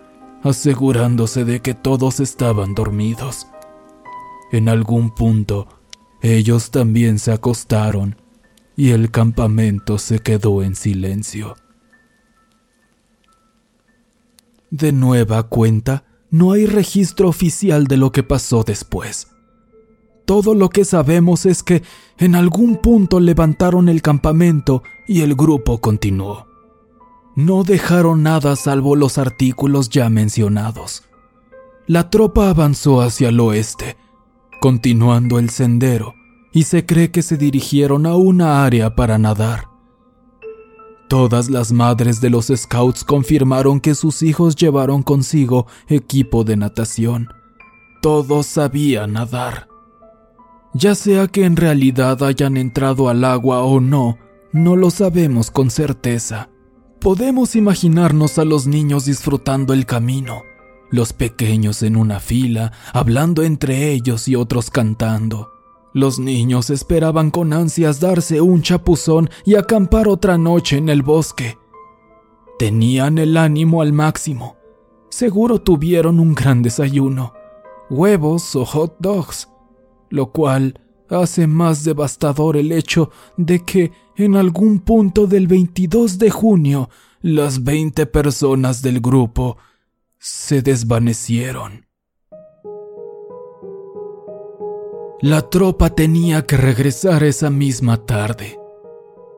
asegurándose 0.41 1.45
de 1.45 1.61
que 1.61 1.75
todos 1.75 2.19
estaban 2.19 2.73
dormidos. 2.73 3.45
En 4.51 4.67
algún 4.67 5.13
punto, 5.13 5.67
ellos 6.23 6.71
también 6.71 7.19
se 7.19 7.31
acostaron 7.31 8.15
y 8.75 8.89
el 8.89 9.11
campamento 9.11 9.99
se 9.99 10.17
quedó 10.17 10.63
en 10.63 10.73
silencio. 10.73 11.57
De 14.71 14.91
nueva 14.91 15.43
cuenta, 15.43 16.05
no 16.31 16.53
hay 16.53 16.65
registro 16.65 17.29
oficial 17.29 17.85
de 17.85 17.97
lo 17.97 18.11
que 18.11 18.23
pasó 18.23 18.63
después. 18.63 19.27
Todo 20.25 20.55
lo 20.55 20.69
que 20.69 20.85
sabemos 20.85 21.45
es 21.45 21.61
que 21.61 21.83
en 22.17 22.35
algún 22.35 22.77
punto 22.77 23.19
levantaron 23.19 23.89
el 23.89 24.01
campamento 24.01 24.81
y 25.07 25.21
el 25.21 25.35
grupo 25.35 25.79
continuó. 25.79 26.47
No 27.35 27.63
dejaron 27.63 28.23
nada 28.23 28.55
salvo 28.55 28.95
los 28.95 29.17
artículos 29.17 29.89
ya 29.89 30.09
mencionados. 30.09 31.03
La 31.85 32.09
tropa 32.09 32.49
avanzó 32.49 33.01
hacia 33.01 33.29
el 33.29 33.39
oeste, 33.39 33.97
continuando 34.59 35.37
el 35.37 35.51
sendero 35.51 36.15
y 36.51 36.63
se 36.63 36.85
cree 36.85 37.11
que 37.11 37.21
se 37.21 37.37
dirigieron 37.37 38.05
a 38.05 38.15
una 38.15 38.63
área 38.65 38.95
para 38.95 39.17
nadar. 39.17 39.67
Todas 41.07 41.49
las 41.51 41.71
madres 41.71 42.19
de 42.21 42.31
los 42.31 42.47
scouts 42.47 43.03
confirmaron 43.03 43.79
que 43.79 43.93
sus 43.93 44.23
hijos 44.23 44.55
llevaron 44.55 45.03
consigo 45.03 45.67
equipo 45.87 46.43
de 46.43 46.55
natación. 46.55 47.27
Todos 48.01 48.47
sabían 48.47 49.13
nadar. 49.13 49.74
Ya 50.77 50.93
sea 50.93 51.27
que 51.27 51.45
en 51.45 51.55
realidad 51.55 52.21
hayan 52.21 52.57
entrado 52.57 53.07
al 53.07 53.23
agua 53.23 53.61
o 53.61 53.79
no, 53.79 54.17
no 54.51 54.75
lo 54.75 54.89
sabemos 54.89 55.49
con 55.49 55.69
certeza. 55.69 56.49
Podemos 56.99 57.55
imaginarnos 57.55 58.37
a 58.39 58.43
los 58.43 58.67
niños 58.67 59.05
disfrutando 59.05 59.73
el 59.73 59.85
camino, 59.85 60.41
los 60.91 61.13
pequeños 61.13 61.81
en 61.81 61.95
una 61.95 62.19
fila, 62.19 62.73
hablando 62.91 63.43
entre 63.43 63.93
ellos 63.93 64.27
y 64.27 64.35
otros 64.35 64.69
cantando. 64.69 65.49
Los 65.93 66.19
niños 66.19 66.69
esperaban 66.69 67.31
con 67.31 67.53
ansias 67.53 68.01
darse 68.01 68.41
un 68.41 68.61
chapuzón 68.61 69.29
y 69.45 69.55
acampar 69.55 70.09
otra 70.09 70.37
noche 70.37 70.75
en 70.75 70.89
el 70.89 71.03
bosque. 71.03 71.57
Tenían 72.59 73.17
el 73.17 73.37
ánimo 73.37 73.81
al 73.81 73.93
máximo. 73.93 74.57
Seguro 75.07 75.61
tuvieron 75.61 76.19
un 76.19 76.35
gran 76.35 76.61
desayuno, 76.61 77.31
huevos 77.89 78.57
o 78.57 78.65
hot 78.65 78.97
dogs, 78.99 79.47
lo 80.15 80.31
cual 80.31 80.79
hace 81.09 81.45
más 81.45 81.83
devastador 81.83 82.55
el 82.55 82.71
hecho 82.71 83.11
de 83.35 83.63
que 83.65 83.91
en 84.15 84.37
algún 84.37 84.79
punto 84.79 85.27
del 85.27 85.45
22 85.45 86.17
de 86.17 86.29
junio 86.31 86.89
las 87.21 87.63
20 87.63 88.05
personas 88.05 88.81
del 88.81 89.01
grupo 89.01 89.57
se 90.17 90.61
desvanecieron. 90.61 91.85
La 95.21 95.41
tropa 95.49 95.89
tenía 95.89 96.45
que 96.45 96.55
regresar 96.55 97.23
esa 97.23 97.49
misma 97.49 98.05
tarde. 98.05 98.57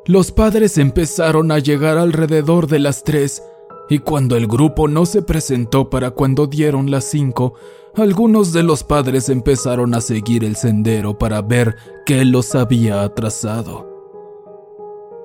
Los 0.06 0.32
padres 0.32 0.78
empezaron 0.78 1.52
a 1.52 1.60
llegar 1.60 1.98
alrededor 1.98 2.68
de 2.68 2.80
las 2.80 3.04
tres 3.04 3.42
y 3.90 4.00
cuando 4.00 4.36
el 4.36 4.48
grupo 4.48 4.88
no 4.88 5.06
se 5.06 5.22
presentó 5.22 5.90
para 5.90 6.12
cuando 6.12 6.46
dieron 6.46 6.92
las 6.92 7.06
cinco, 7.06 7.56
algunos 7.98 8.54
de 8.54 8.62
los 8.62 8.84
padres 8.84 9.28
empezaron 9.28 9.96
a 9.96 10.02
seguir 10.02 10.44
el 10.44 10.56
sendero 10.56 11.18
para 11.18 11.42
ver 11.42 11.76
qué 12.06 12.26
los 12.26 12.54
había 12.54 13.02
atrasado. 13.02 13.88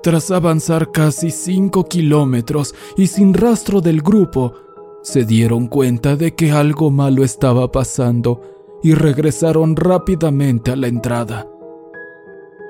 Tras 0.01 0.31
avanzar 0.31 0.91
casi 0.91 1.31
cinco 1.31 1.85
kilómetros 1.85 2.73
y 2.97 3.07
sin 3.07 3.33
rastro 3.33 3.79
del 3.79 4.01
grupo, 4.01 4.53
se 5.03 5.23
dieron 5.23 5.67
cuenta 5.67 6.15
de 6.15 6.33
que 6.33 6.51
algo 6.51 6.89
malo 6.89 7.23
estaba 7.23 7.71
pasando 7.71 8.41
y 8.81 8.95
regresaron 8.95 9.75
rápidamente 9.75 10.71
a 10.71 10.75
la 10.75 10.87
entrada. 10.87 11.47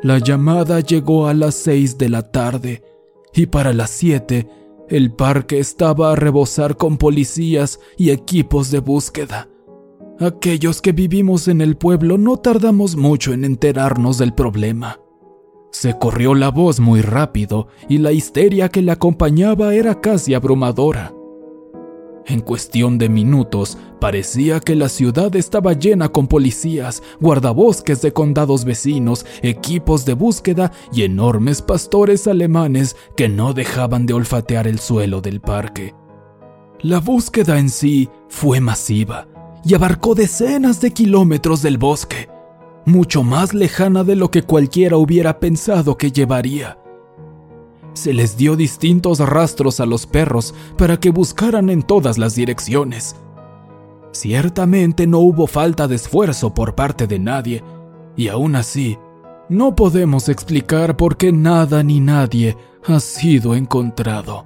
La 0.03 0.19
llamada 0.19 0.81
llegó 0.81 1.27
a 1.27 1.33
las 1.33 1.55
seis 1.55 1.98
de 1.98 2.10
la 2.10 2.29
tarde 2.29 2.83
y 3.33 3.45
para 3.45 3.72
las 3.72 3.89
siete 3.89 4.50
el 4.89 5.13
parque 5.13 5.60
estaba 5.60 6.12
a 6.12 6.15
rebosar 6.15 6.75
con 6.75 6.98
policías 6.98 7.79
y 7.98 8.10
equipos 8.10 8.69
de 8.69 8.79
búsqueda. 8.79 9.48
Aquellos 10.20 10.82
que 10.82 10.91
vivimos 10.91 11.48
en 11.48 11.60
el 11.60 11.75
pueblo 11.75 12.20
no 12.20 12.38
tardamos 12.38 12.96
mucho 12.96 13.34
en 13.34 13.43
enterarnos 13.43 14.20
del 14.20 14.34
problema. 14.34 15.00
Se 15.72 15.98
corrió 15.98 16.36
la 16.36 16.50
voz 16.50 16.79
muy 16.79 17.01
rápido 17.01 17.67
y 17.89 17.98
la 17.98 18.12
histeria 18.12 18.70
que 18.70 18.84
le 18.84 18.91
acompañaba 18.91 19.74
era 19.74 20.01
casi 20.01 20.36
abrumadora. 20.36 21.12
En 22.27 22.41
cuestión 22.41 23.00
de 23.00 23.10
minutos, 23.10 23.79
parecía 24.00 24.60
que 24.60 24.75
la 24.75 24.88
ciudad 24.88 25.36
estaba 25.36 25.74
llena 25.74 26.10
con 26.10 26.27
policías, 26.27 27.01
guardabosques 27.20 28.01
de 28.03 28.13
condados 28.13 28.65
vecinos, 28.65 29.25
equipos 29.41 30.05
de 30.05 30.13
búsqueda 30.13 30.72
y 30.93 31.03
enormes 31.03 31.63
pastores 31.63 32.27
alemanes 32.27 32.96
que 33.17 33.27
no 33.27 33.53
dejaban 33.53 34.05
de 34.05 34.13
olfatear 34.13 34.67
el 34.67 34.79
suelo 34.79 35.22
del 35.22 35.41
parque. 35.41 35.96
La 36.82 37.00
búsqueda 37.00 37.58
en 37.58 37.70
sí 37.70 38.10
fue 38.29 38.62
masiva 38.62 39.27
y 39.65 39.74
abarcó 39.74 40.15
decenas 40.15 40.82
de 40.82 40.91
kilómetros 40.91 41.62
del 41.62 41.77
bosque, 41.77 42.29
mucho 42.86 43.24
más 43.24 43.53
lejana 43.53 44.03
de 44.03 44.15
lo 44.15 44.29
que 44.29 44.43
cualquiera 44.43 44.98
hubiera 44.98 45.39
pensado 45.39 45.98
que 45.98 46.12
llevaría. 46.12 46.77
Se 47.94 48.14
les 48.14 48.35
dio 48.35 48.55
distintos 48.55 49.20
rastros 49.20 49.79
a 49.79 49.85
los 49.85 50.05
perros 50.05 50.53
para 50.77 51.00
que 51.00 51.11
buscaran 51.11 51.70
en 51.70 51.83
todas 51.83 52.18
las 52.18 52.35
direcciones. 52.35 53.16
Ciertamente 54.11 55.07
no 55.07 55.20
hubo 55.20 55.48
falta 55.48 55.88
de 55.88 55.96
esfuerzo 55.96 56.53
por 56.53 56.75
parte 56.75 57.07
de 57.07 57.20
nadie, 57.20 57.64
y 58.16 58.27
aún 58.27 58.55
así, 58.55 58.98
no 59.50 59.75
podemos 59.75 60.29
explicar 60.29 60.98
por 60.98 61.18
qué 61.18 61.31
nada 61.31 61.83
ni 61.83 62.00
nadie 62.00 62.57
ha 62.85 63.00
sido 63.00 63.55
encontrado. 63.55 64.46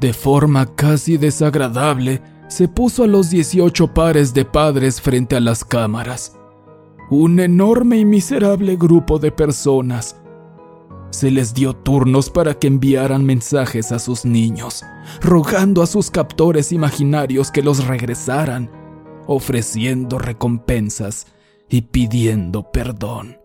De 0.00 0.12
forma 0.12 0.66
casi 0.74 1.16
desagradable, 1.16 2.22
se 2.48 2.68
puso 2.68 3.04
a 3.04 3.06
los 3.06 3.30
18 3.30 3.94
pares 3.94 4.34
de 4.34 4.44
padres 4.44 5.00
frente 5.00 5.36
a 5.36 5.40
las 5.40 5.64
cámaras. 5.64 6.38
Un 7.10 7.40
enorme 7.40 7.98
y 7.98 8.04
miserable 8.04 8.76
grupo 8.76 9.18
de 9.18 9.30
personas 9.30 10.16
se 11.10 11.30
les 11.30 11.54
dio 11.54 11.72
turnos 11.74 12.30
para 12.30 12.54
que 12.54 12.66
enviaran 12.66 13.24
mensajes 13.24 13.90
a 13.92 13.98
sus 13.98 14.24
niños, 14.24 14.84
rogando 15.22 15.82
a 15.82 15.86
sus 15.86 16.10
captores 16.10 16.72
imaginarios 16.72 17.50
que 17.50 17.62
los 17.62 17.86
regresaran, 17.86 18.70
ofreciendo 19.26 20.18
recompensas 20.18 21.26
y 21.68 21.82
pidiendo 21.82 22.70
perdón. 22.70 23.38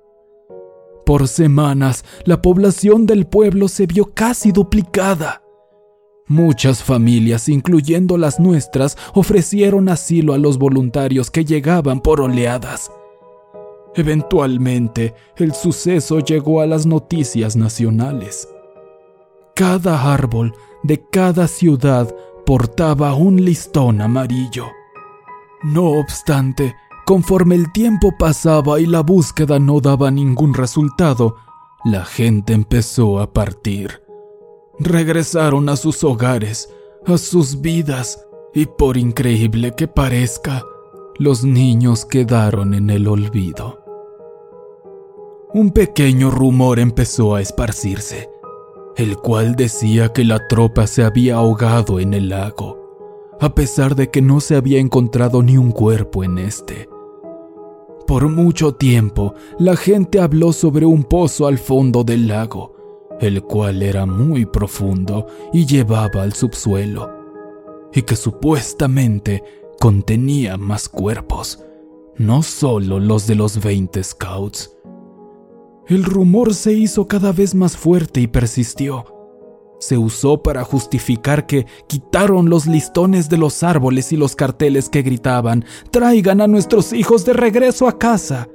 Por 1.06 1.28
semanas, 1.28 2.04
la 2.26 2.42
población 2.42 3.06
del 3.06 3.26
pueblo 3.26 3.68
se 3.68 3.86
vio 3.88 4.14
casi 4.14 4.52
duplicada. 4.52 5.42
Muchas 6.32 6.82
familias, 6.82 7.50
incluyendo 7.50 8.18
las 8.18 8.40
nuestras, 8.40 8.98
ofrecieron 9.14 9.90
asilo 9.90 10.34
a 10.34 10.38
los 10.38 10.58
voluntarios 10.58 11.30
que 11.30 11.44
llegaban 11.44 12.00
por 12.00 12.22
oleadas 12.22 12.90
Eventualmente, 13.96 15.14
el 15.36 15.54
suceso 15.54 16.20
llegó 16.20 16.62
a 16.62 16.66
las 16.66 16.86
noticias 16.86 17.58
nacionales. 17.58 18.48
Cada 19.54 20.14
árbol 20.14 20.56
de 20.84 21.06
cada 21.12 21.50
ciudad 21.50 22.16
portaba 22.46 23.14
un 23.14 23.44
listón 23.44 24.00
amarillo. 24.00 24.68
No 25.64 26.00
obstante, 26.00 26.74
conforme 27.06 27.56
el 27.56 27.74
tiempo 27.74 28.14
pasaba 28.18 28.80
y 28.80 28.86
la 28.86 29.02
búsqueda 29.02 29.60
no 29.60 29.82
daba 29.82 30.10
ningún 30.10 30.54
resultado, 30.54 31.36
la 31.84 32.06
gente 32.06 32.54
empezó 32.54 33.20
a 33.20 33.34
partir. 33.34 34.02
Regresaron 34.84 35.70
a 35.70 35.76
sus 35.76 36.04
hogares, 36.04 36.70
a 37.06 37.18
sus 37.18 37.62
vidas, 37.62 38.26
y 38.54 38.66
por 38.66 38.98
increíble 38.98 39.74
que 39.76 39.88
parezca, 39.88 40.64
los 41.18 41.44
niños 41.44 42.06
quedaron 42.06 42.74
en 42.74 42.90
el 42.90 43.08
olvido 43.08 43.82
un 45.54 45.72
pequeño 45.72 46.32
rumor 46.32 46.80
empezó 46.80 47.36
a 47.36 47.42
esparcirse, 47.42 48.30
el 48.96 49.18
cual 49.18 49.56
decía 49.56 50.14
que 50.14 50.24
la 50.24 50.48
tropa 50.48 50.88
se 50.88 51.04
había 51.04 51.36
ahogado 51.36 52.00
en 52.00 52.14
el 52.14 52.30
lago, 52.30 53.36
a 53.42 53.54
pesar 53.54 53.96
de 53.96 54.10
que 54.10 54.22
no 54.22 54.40
se 54.40 54.56
había 54.56 54.80
encontrado 54.80 55.44
ni 55.44 55.58
un 55.58 55.72
cuerpo 55.72 56.24
en 56.24 56.38
este. 56.38 56.88
Por 58.08 58.30
mucho 58.30 58.76
tiempo, 58.76 59.34
la 59.60 59.76
gente 59.76 60.22
habló 60.22 60.54
sobre 60.54 60.86
un 60.86 61.04
pozo 61.04 61.48
al 61.48 61.58
fondo 61.58 62.06
del 62.06 62.30
lago, 62.30 62.74
el 63.22 63.44
cual 63.44 63.84
era 63.84 64.06
muy 64.06 64.46
profundo 64.46 65.28
y 65.54 65.66
llevaba 65.66 66.24
al 66.24 66.34
subsuelo, 66.34 67.10
y 67.94 68.02
que 68.02 68.16
supuestamente 68.16 69.44
contenía 69.80 70.58
más 70.58 70.90
cuerpos, 70.90 71.64
no 72.18 72.44
solo 72.44 73.00
los 73.00 73.28
de 73.28 73.36
los 73.36 73.64
20 73.64 74.04
scouts, 74.04 74.76
el 75.88 76.04
rumor 76.04 76.54
se 76.54 76.74
hizo 76.74 77.08
cada 77.08 77.32
vez 77.32 77.54
más 77.54 77.76
fuerte 77.76 78.22
y 78.22 78.28
persistió. 78.28 79.06
Se 79.80 79.98
usó 79.98 80.42
para 80.42 80.64
justificar 80.64 81.48
que 81.48 81.66
quitaron 81.88 82.50
los 82.50 82.68
listones 82.68 83.30
de 83.30 83.38
los 83.38 83.64
árboles 83.64 84.12
y 84.14 84.16
los 84.16 84.36
carteles 84.36 84.90
que 84.90 85.02
gritaban, 85.02 85.66
traigan 85.90 86.40
a 86.40 86.48
nuestros 86.48 86.94
hijos 86.94 87.26
de 87.26 87.34
regreso 87.34 87.88
a 87.88 87.98
casa. 87.98 88.48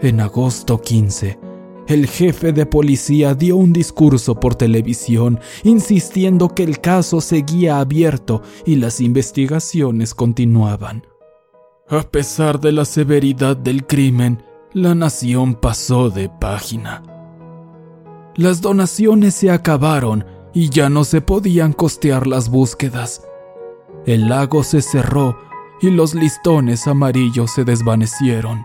En 0.00 0.20
agosto 0.20 0.80
15, 0.80 1.38
el 1.86 2.06
jefe 2.06 2.52
de 2.52 2.66
policía 2.66 3.34
dio 3.34 3.56
un 3.56 3.72
discurso 3.72 4.38
por 4.40 4.54
televisión 4.54 5.38
insistiendo 5.62 6.48
que 6.48 6.64
el 6.64 6.80
caso 6.80 7.20
seguía 7.20 7.78
abierto 7.78 8.42
y 8.64 8.76
las 8.76 9.00
investigaciones 9.00 10.14
continuaban. 10.14 11.06
A 11.88 12.02
pesar 12.02 12.60
de 12.60 12.72
la 12.72 12.84
severidad 12.84 13.56
del 13.56 13.86
crimen, 13.86 14.42
la 14.72 14.94
nación 14.94 15.54
pasó 15.54 16.10
de 16.10 16.28
página. 16.28 17.02
Las 18.34 18.60
donaciones 18.60 19.34
se 19.34 19.50
acabaron 19.50 20.24
y 20.52 20.68
ya 20.68 20.88
no 20.88 21.04
se 21.04 21.20
podían 21.20 21.72
costear 21.72 22.26
las 22.26 22.48
búsquedas. 22.48 23.22
El 24.04 24.28
lago 24.28 24.64
se 24.64 24.82
cerró 24.82 25.38
y 25.80 25.90
los 25.90 26.14
listones 26.14 26.86
amarillos 26.86 27.52
se 27.52 27.64
desvanecieron. 27.64 28.64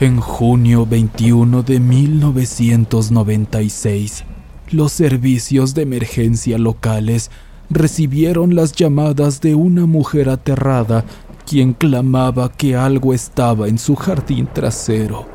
En 0.00 0.20
junio 0.20 0.86
21 0.86 1.64
de 1.64 1.80
1996, 1.80 4.24
los 4.70 4.92
servicios 4.92 5.74
de 5.74 5.82
emergencia 5.82 6.56
locales 6.56 7.32
recibieron 7.68 8.54
las 8.54 8.74
llamadas 8.74 9.40
de 9.40 9.56
una 9.56 9.86
mujer 9.86 10.28
aterrada 10.28 11.04
quien 11.44 11.72
clamaba 11.72 12.52
que 12.52 12.76
algo 12.76 13.12
estaba 13.12 13.66
en 13.66 13.76
su 13.76 13.96
jardín 13.96 14.46
trasero. 14.46 15.26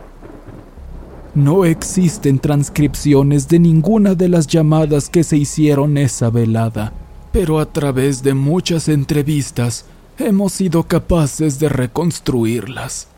No 1.35 1.65
existen 1.65 2.39
transcripciones 2.39 3.49
de 3.49 3.59
ninguna 3.59 4.15
de 4.15 4.29
las 4.29 4.47
llamadas 4.47 5.09
que 5.09 5.25
se 5.25 5.35
hicieron 5.35 5.97
esa 5.97 6.29
velada, 6.29 6.93
pero 7.33 7.59
a 7.59 7.65
través 7.65 8.23
de 8.23 8.33
muchas 8.33 8.87
entrevistas 8.87 9.83
hemos 10.17 10.53
sido 10.53 10.83
capaces 10.83 11.59
de 11.59 11.67
reconstruirlas. 11.67 13.09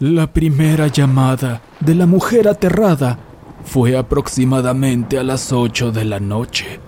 La 0.00 0.30
primera 0.30 0.88
llamada 0.88 1.62
de 1.80 1.94
la 1.94 2.04
mujer 2.04 2.48
aterrada 2.48 3.18
fue 3.64 3.96
aproximadamente 3.96 5.18
a 5.18 5.22
las 5.22 5.54
8 5.54 5.90
de 5.90 6.04
la 6.04 6.20
noche. 6.20 6.80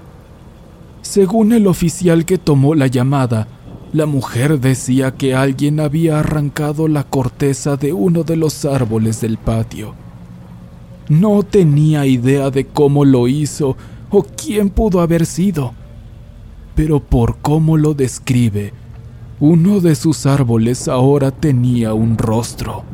Según 1.00 1.54
el 1.54 1.68
oficial 1.68 2.26
que 2.26 2.36
tomó 2.36 2.74
la 2.74 2.86
llamada, 2.86 3.48
la 3.94 4.04
mujer 4.04 4.60
decía 4.60 5.12
que 5.12 5.34
alguien 5.34 5.80
había 5.80 6.20
arrancado 6.20 6.86
la 6.86 7.02
corteza 7.02 7.78
de 7.78 7.94
uno 7.94 8.24
de 8.24 8.36
los 8.36 8.66
árboles 8.66 9.22
del 9.22 9.38
patio. 9.38 9.94
No 11.08 11.44
tenía 11.44 12.04
idea 12.04 12.50
de 12.50 12.66
cómo 12.66 13.06
lo 13.06 13.26
hizo 13.26 13.74
o 14.10 14.22
quién 14.22 14.68
pudo 14.68 15.00
haber 15.00 15.24
sido, 15.24 15.72
pero 16.74 17.00
por 17.00 17.38
cómo 17.38 17.78
lo 17.78 17.94
describe, 17.94 18.74
uno 19.40 19.80
de 19.80 19.94
sus 19.94 20.26
árboles 20.26 20.88
ahora 20.88 21.30
tenía 21.30 21.94
un 21.94 22.18
rostro. 22.18 22.84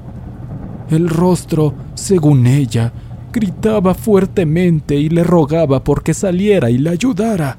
El 0.90 1.08
rostro, 1.08 1.74
según 1.94 2.46
ella, 2.46 2.92
gritaba 3.32 3.94
fuertemente 3.94 4.94
y 4.94 5.08
le 5.08 5.24
rogaba 5.24 5.82
porque 5.82 6.14
saliera 6.14 6.70
y 6.70 6.78
le 6.78 6.90
ayudara. 6.90 7.58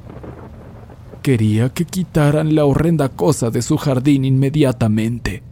Quería 1.21 1.69
que 1.69 1.85
quitaran 1.85 2.55
la 2.55 2.65
horrenda 2.65 3.09
cosa 3.09 3.49
de 3.49 3.61
su 3.61 3.77
jardín 3.77 4.25
inmediatamente. 4.25 5.43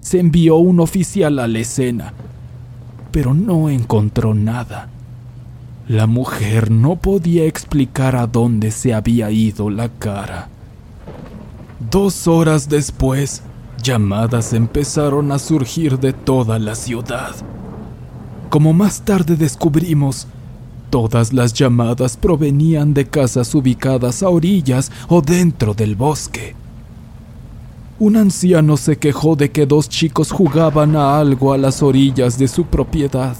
Se 0.00 0.20
envió 0.20 0.56
un 0.56 0.80
oficial 0.80 1.38
a 1.40 1.48
la 1.48 1.58
escena, 1.58 2.14
pero 3.10 3.34
no 3.34 3.68
encontró 3.68 4.32
nada. 4.32 4.88
La 5.88 6.06
mujer 6.06 6.70
no 6.70 6.96
podía 6.96 7.44
explicar 7.46 8.14
a 8.14 8.26
dónde 8.26 8.70
se 8.70 8.94
había 8.94 9.30
ido 9.30 9.70
la 9.70 9.88
cara. 9.88 10.48
Dos 11.90 12.28
horas 12.28 12.68
después, 12.68 13.42
llamadas 13.82 14.52
empezaron 14.52 15.32
a 15.32 15.38
surgir 15.38 15.98
de 15.98 16.12
toda 16.12 16.58
la 16.58 16.74
ciudad. 16.74 17.34
Como 18.50 18.72
más 18.72 19.02
tarde 19.02 19.36
descubrimos, 19.36 20.26
todas 20.90 21.32
las 21.32 21.52
llamadas 21.52 22.16
provenían 22.16 22.94
de 22.94 23.06
casas 23.06 23.54
ubicadas 23.54 24.22
a 24.22 24.28
orillas 24.28 24.90
o 25.08 25.20
dentro 25.20 25.74
del 25.74 25.96
bosque. 25.96 26.54
Un 27.98 28.16
anciano 28.16 28.76
se 28.76 28.96
quejó 28.96 29.34
de 29.34 29.50
que 29.50 29.66
dos 29.66 29.88
chicos 29.88 30.30
jugaban 30.30 30.94
a 30.94 31.18
algo 31.18 31.52
a 31.52 31.58
las 31.58 31.82
orillas 31.82 32.38
de 32.38 32.48
su 32.48 32.64
propiedad. 32.64 33.36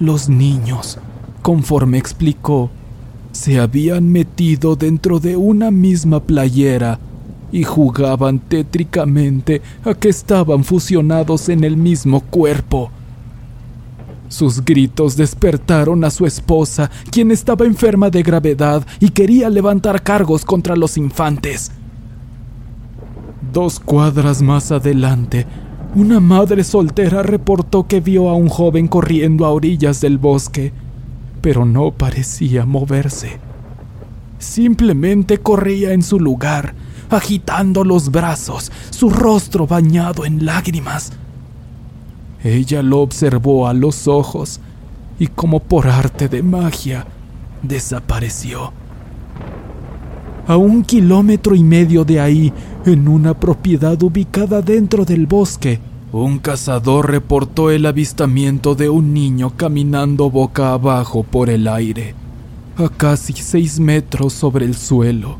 Los 0.00 0.28
niños, 0.28 0.98
conforme 1.42 1.98
explicó, 1.98 2.70
se 3.32 3.58
habían 3.58 4.10
metido 4.12 4.76
dentro 4.76 5.18
de 5.18 5.36
una 5.36 5.70
misma 5.70 6.20
playera 6.20 7.00
y 7.54 7.62
jugaban 7.62 8.40
tétricamente 8.40 9.62
a 9.84 9.94
que 9.94 10.08
estaban 10.08 10.64
fusionados 10.64 11.48
en 11.48 11.62
el 11.62 11.76
mismo 11.76 12.20
cuerpo. 12.20 12.90
Sus 14.28 14.64
gritos 14.64 15.16
despertaron 15.16 16.02
a 16.02 16.10
su 16.10 16.26
esposa, 16.26 16.90
quien 17.12 17.30
estaba 17.30 17.64
enferma 17.64 18.10
de 18.10 18.24
gravedad 18.24 18.84
y 18.98 19.10
quería 19.10 19.48
levantar 19.50 20.02
cargos 20.02 20.44
contra 20.44 20.74
los 20.74 20.96
infantes. 20.96 21.70
Dos 23.52 23.78
cuadras 23.78 24.42
más 24.42 24.72
adelante, 24.72 25.46
una 25.94 26.18
madre 26.18 26.64
soltera 26.64 27.22
reportó 27.22 27.86
que 27.86 28.00
vio 28.00 28.30
a 28.30 28.34
un 28.34 28.48
joven 28.48 28.88
corriendo 28.88 29.46
a 29.46 29.50
orillas 29.50 30.00
del 30.00 30.18
bosque, 30.18 30.72
pero 31.40 31.64
no 31.64 31.92
parecía 31.92 32.66
moverse. 32.66 33.38
Simplemente 34.40 35.38
corría 35.38 35.92
en 35.92 36.02
su 36.02 36.18
lugar, 36.18 36.74
agitando 37.10 37.84
los 37.84 38.10
brazos, 38.10 38.70
su 38.90 39.10
rostro 39.10 39.66
bañado 39.66 40.24
en 40.24 40.44
lágrimas. 40.44 41.12
Ella 42.42 42.82
lo 42.82 43.00
observó 43.00 43.66
a 43.66 43.74
los 43.74 44.06
ojos 44.06 44.60
y 45.18 45.28
como 45.28 45.60
por 45.60 45.88
arte 45.88 46.28
de 46.28 46.42
magia, 46.42 47.06
desapareció. 47.62 48.72
A 50.46 50.56
un 50.56 50.82
kilómetro 50.82 51.54
y 51.54 51.62
medio 51.62 52.04
de 52.04 52.20
ahí, 52.20 52.52
en 52.84 53.08
una 53.08 53.32
propiedad 53.32 54.00
ubicada 54.02 54.60
dentro 54.60 55.06
del 55.06 55.26
bosque, 55.26 55.80
un 56.12 56.38
cazador 56.38 57.10
reportó 57.10 57.70
el 57.70 57.86
avistamiento 57.86 58.74
de 58.74 58.90
un 58.90 59.14
niño 59.14 59.54
caminando 59.56 60.30
boca 60.30 60.72
abajo 60.72 61.22
por 61.22 61.48
el 61.48 61.66
aire, 61.66 62.14
a 62.76 62.88
casi 62.90 63.32
seis 63.32 63.80
metros 63.80 64.34
sobre 64.34 64.66
el 64.66 64.74
suelo 64.74 65.38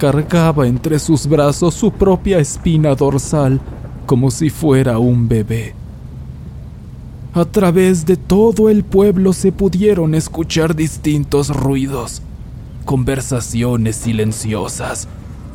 cargaba 0.00 0.66
entre 0.66 0.98
sus 0.98 1.26
brazos 1.26 1.74
su 1.74 1.92
propia 1.92 2.38
espina 2.38 2.94
dorsal 2.94 3.60
como 4.06 4.30
si 4.30 4.48
fuera 4.48 4.98
un 4.98 5.28
bebé. 5.28 5.74
A 7.34 7.44
través 7.44 8.06
de 8.06 8.16
todo 8.16 8.70
el 8.70 8.82
pueblo 8.82 9.34
se 9.34 9.52
pudieron 9.52 10.14
escuchar 10.14 10.74
distintos 10.74 11.54
ruidos, 11.54 12.22
conversaciones 12.86 13.96
silenciosas, 13.96 15.06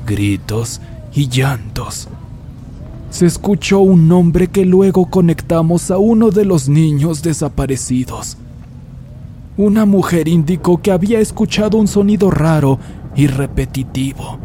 gritos 0.05 0.79
y 1.12 1.27
llantos. 1.27 2.08
Se 3.10 3.25
escuchó 3.25 3.79
un 3.79 4.08
nombre 4.08 4.47
que 4.47 4.63
luego 4.63 5.08
conectamos 5.08 5.89
a 5.89 5.97
uno 5.97 6.29
de 6.29 6.45
los 6.45 6.69
niños 6.69 7.23
desaparecidos. 7.23 8.38
Una 9.58 9.86
mujer 9.86 10.27
indicó 10.27 10.81
que 10.81 10.91
había 10.91 11.19
escuchado 11.19 11.79
un 11.79 11.88
sonido 11.88 12.29
raro 12.29 12.77
y 13.15 13.28
repetitivo. 13.28 14.39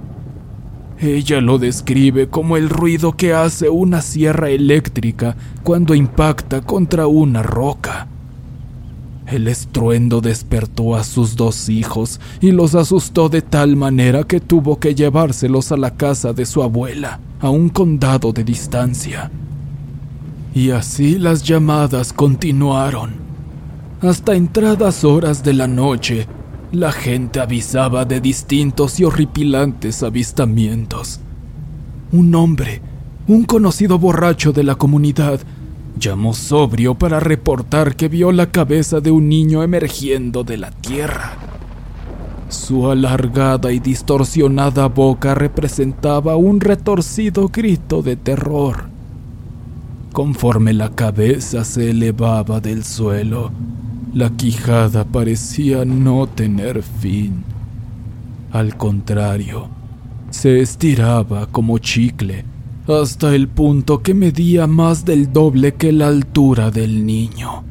Ella 0.99 1.41
lo 1.41 1.59
describe 1.59 2.29
como 2.29 2.59
el 2.59 2.69
ruido 2.69 3.17
que 3.17 3.33
hace 3.33 3.71
una 3.71 4.03
sierra 4.03 4.51
eléctrica 4.51 5.35
cuando 5.63 5.95
impacta 5.95 6.61
contra 6.61 7.07
una 7.07 7.43
roca. 7.43 8.07
El 9.27 9.49
estruendo 9.49 10.21
despertó 10.21 10.97
a 10.97 11.05
sus 11.05 11.37
dos 11.37 11.69
hijos 11.69 12.21
y 12.41 12.51
los 12.51 12.75
asustó 12.75 13.29
de 13.29 13.43
tal 13.43 13.77
manera 13.77 14.25
que 14.25 14.41
tuvo 14.41 14.79
que 14.79 14.95
llevárselos 14.95 15.73
a 15.73 15.77
la 15.77 15.95
casa 15.95 16.33
de 16.33 16.45
su 16.45 16.63
abuela, 16.63 17.21
a 17.41 17.49
un 17.49 17.69
condado 17.69 18.33
de 18.33 18.45
distancia. 18.45 19.31
Y 20.53 20.71
así 20.71 21.17
las 21.17 21.45
llamadas 21.45 22.13
continuaron. 22.13 23.13
Hasta 24.03 24.35
entradas 24.35 25.05
horas 25.05 25.45
de 25.45 25.55
la 25.55 25.69
noche, 25.69 26.27
la 26.73 26.93
gente 26.93 27.41
avisaba 27.41 28.05
de 28.05 28.21
distintos 28.21 29.01
y 29.01 29.05
horripilantes 29.05 30.03
avistamientos. 30.03 31.21
Un 32.13 32.35
hombre, 32.35 32.81
un 33.27 33.45
conocido 33.45 33.99
borracho 33.99 34.53
de 34.53 34.63
la 34.63 34.77
comunidad, 34.77 35.41
llamó 35.99 36.33
sobrio 36.33 36.95
para 36.95 37.19
reportar 37.19 37.97
que 37.97 38.09
vio 38.09 38.31
la 38.31 38.51
cabeza 38.51 39.01
de 39.01 39.11
un 39.11 39.29
niño 39.29 39.63
emergiendo 39.63 40.45
de 40.45 40.59
la 40.59 40.71
tierra. 40.71 41.33
Su 42.49 42.91
alargada 42.91 43.73
y 43.73 43.81
distorsionada 43.81 44.87
boca 44.87 45.35
representaba 45.35 46.37
un 46.37 46.61
retorcido 46.61 47.49
grito 47.49 48.03
de 48.03 48.17
terror. 48.17 48.91
Conforme 50.13 50.73
la 50.73 50.91
cabeza 50.91 51.65
se 51.65 51.91
elevaba 51.91 52.61
del 52.61 52.85
suelo, 52.85 53.53
la 54.12 54.31
quijada 54.31 55.05
parecía 55.05 55.85
no 55.85 56.27
tener 56.27 56.83
fin. 56.83 57.44
Al 58.53 58.77
contrario, 58.77 59.68
se 60.31 60.61
estiraba 60.61 61.46
como 61.46 61.79
chicle 61.79 62.44
hasta 62.88 63.35
el 63.35 63.46
punto 63.46 64.03
que 64.03 64.14
medía 64.14 64.66
más 64.66 65.05
del 65.05 65.33
doble 65.33 65.75
que 65.75 65.92
la 65.92 66.09
altura 66.09 66.70
del 66.70 67.07
niño. 67.07 67.62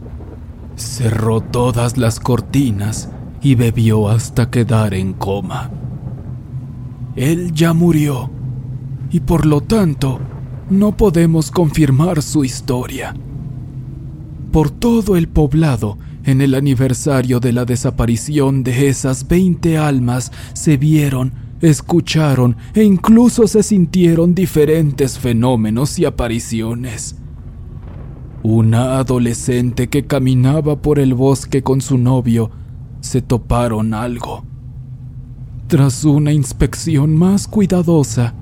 Cerró 0.77 1.41
todas 1.41 1.97
las 1.97 2.21
cortinas 2.21 3.09
y 3.41 3.55
bebió 3.55 4.07
hasta 4.07 4.49
quedar 4.49 4.93
en 4.93 5.13
coma. 5.13 5.71
Él 7.17 7.51
ya 7.53 7.73
murió 7.73 8.29
y 9.11 9.19
por 9.19 9.45
lo 9.45 9.59
tanto 9.59 10.19
no 10.69 10.95
podemos 10.95 11.51
confirmar 11.51 12.21
su 12.21 12.45
historia. 12.45 13.13
Por 14.53 14.69
todo 14.69 15.17
el 15.17 15.27
poblado 15.27 15.97
en 16.29 16.41
el 16.41 16.55
aniversario 16.55 17.39
de 17.39 17.53
la 17.53 17.65
desaparición 17.65 18.63
de 18.63 18.87
esas 18.87 19.27
20 19.27 19.77
almas 19.77 20.31
se 20.53 20.77
vieron, 20.77 21.33
escucharon 21.61 22.55
e 22.73 22.83
incluso 22.83 23.47
se 23.47 23.63
sintieron 23.63 24.35
diferentes 24.35 25.17
fenómenos 25.17 25.99
y 25.99 26.05
apariciones. 26.05 27.15
una 28.41 28.99
adolescente 28.99 29.89
que 29.89 30.05
caminaba 30.05 30.81
por 30.81 30.97
el 30.99 31.13
bosque 31.13 31.61
con 31.61 31.81
su 31.81 31.97
novio, 31.97 32.51
se 33.01 33.21
toparon 33.21 33.93
algo. 33.93 34.45
Tras 35.67 36.05
una 36.05 36.31
inspección 36.31 37.17
más 37.17 37.47
cuidadosa, 37.47 38.33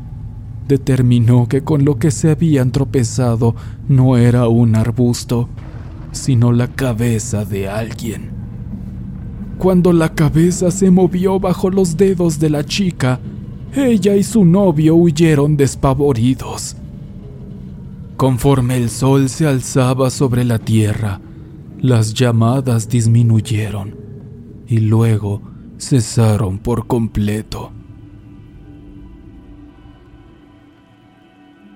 determinó 0.67 1.47
que 1.47 1.63
con 1.63 1.83
lo 1.83 1.97
que 1.97 2.11
se 2.11 2.29
habían 2.29 2.71
tropezado 2.71 3.55
no 3.87 4.17
era 4.17 4.47
un 4.47 4.75
arbusto, 4.75 5.49
sino 6.17 6.51
la 6.51 6.67
cabeza 6.67 7.45
de 7.45 7.67
alguien. 7.67 8.31
Cuando 9.57 9.93
la 9.93 10.13
cabeza 10.13 10.69
se 10.71 10.91
movió 10.91 11.39
bajo 11.39 11.69
los 11.69 11.97
dedos 11.97 12.39
de 12.39 12.49
la 12.49 12.63
chica, 12.63 13.19
ella 13.75 14.15
y 14.15 14.23
su 14.23 14.45
novio 14.45 14.95
huyeron 14.95 15.57
despavoridos. 15.57 16.75
Conforme 18.17 18.77
el 18.77 18.89
sol 18.89 19.29
se 19.29 19.47
alzaba 19.47 20.09
sobre 20.09 20.43
la 20.43 20.59
tierra, 20.59 21.19
las 21.79 22.13
llamadas 22.13 22.89
disminuyeron 22.89 23.95
y 24.67 24.79
luego 24.79 25.41
cesaron 25.79 26.57
por 26.57 26.87
completo. 26.87 27.71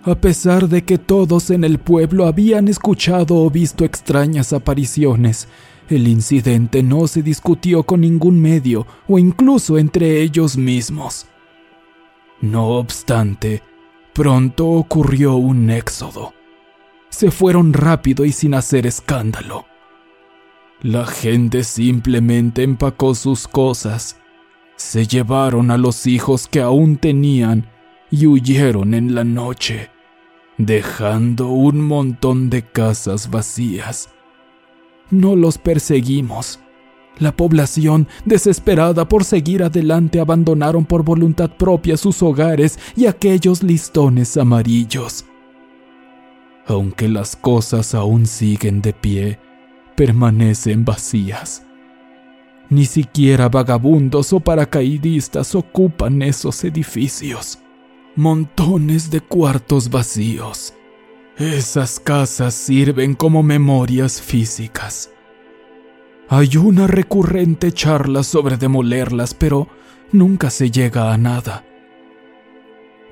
A 0.04 0.16
pesar 0.16 0.68
de 0.68 0.84
que 0.84 0.98
todos 0.98 1.52
en 1.52 1.64
el 1.64 1.78
pueblo 1.78 2.26
habían 2.26 2.68
escuchado 2.68 3.36
o 3.36 3.52
visto 3.52 3.86
extrañas 3.86 4.52
apariciones, 4.52 5.48
el 5.90 6.08
incidente 6.08 6.82
no 6.82 7.08
se 7.08 7.22
discutió 7.22 7.84
con 7.84 8.02
ningún 8.02 8.42
medio 8.42 8.88
o 9.08 9.20
incluso 9.20 9.78
entre 9.78 10.22
ellos 10.22 10.58
mismos. 10.58 11.28
No 12.40 12.70
obstante, 12.70 13.62
pronto 14.14 14.68
ocurrió 14.70 15.36
un 15.36 15.70
éxodo. 15.70 16.34
Se 17.10 17.30
fueron 17.30 17.72
rápido 17.72 18.26
y 18.26 18.32
sin 18.32 18.56
hacer 18.56 18.88
escándalo. 18.88 19.66
La 20.82 21.06
gente 21.06 21.64
simplemente 21.64 22.64
empacó 22.64 23.14
sus 23.14 23.48
cosas, 23.48 24.18
se 24.78 25.06
llevaron 25.06 25.70
a 25.70 25.78
los 25.78 26.08
hijos 26.08 26.48
que 26.48 26.60
aún 26.60 26.98
tenían 26.98 27.68
y 28.12 28.28
huyeron 28.28 28.94
en 28.94 29.16
la 29.16 29.24
noche, 29.24 29.90
dejando 30.58 31.48
un 31.48 31.82
montón 31.82 32.50
de 32.50 32.62
casas 32.62 33.32
vacías. 33.32 34.10
No 35.10 35.36
los 35.36 35.58
perseguimos. 35.58 36.60
La 37.18 37.36
población, 37.36 38.08
desesperada 38.26 39.08
por 39.08 39.24
seguir 39.24 39.64
adelante, 39.64 40.20
abandonaron 40.20 40.86
por 40.86 41.04
voluntad 41.04 41.52
propia 41.52 41.98
sus 41.98 42.22
hogares 42.22 42.80
y 42.96 43.06
aquellos 43.06 43.64
listones 43.64 44.38
amarillos. 44.38 45.26
Aunque 46.68 47.08
las 47.08 47.36
cosas 47.36 47.94
aún 47.96 48.26
siguen 48.26 48.82
de 48.82 48.94
pie, 48.94 49.40
permanecen 49.96 50.86
vacías. 50.86 51.64
Ni 52.70 52.86
siquiera 52.86 53.50
vagabundos 53.50 54.32
o 54.32 54.40
paracaidistas 54.40 55.54
ocupan 55.56 56.22
esos 56.22 56.64
edificios 56.64 57.61
montones 58.16 59.10
de 59.10 59.22
cuartos 59.22 59.90
vacíos. 59.90 60.76
Esas 61.38 62.00
casas 62.00 62.54
sirven 62.54 63.16
como 63.16 63.42
memorias 63.42 64.22
físicas. 64.22 65.10
Hay 66.30 66.56
una 66.58 66.86
recurrente 66.88 67.72
charla 67.72 68.24
sobre 68.24 68.58
demolerlas, 68.58 69.34
pero 69.34 69.70
nunca 70.12 70.50
se 70.50 70.70
llega 70.72 71.14
a 71.14 71.18
nada. 71.18 71.64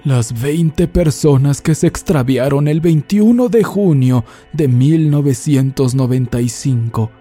Las 0.04 0.42
20 0.42 0.88
personas 0.88 1.62
que 1.62 1.76
se 1.76 1.88
extraviaron 1.88 2.70
el 2.70 2.80
21 2.80 3.50
de 3.50 3.64
junio 3.64 4.24
de 4.54 4.70
1995 4.70 7.12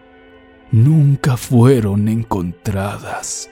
nunca 0.70 1.36
fueron 1.36 2.08
encontradas. 2.08 3.50